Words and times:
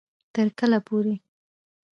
تر 0.33 0.47
کله 0.59 0.77
پورې 0.87 1.15